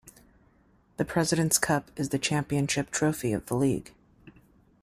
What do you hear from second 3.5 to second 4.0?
league.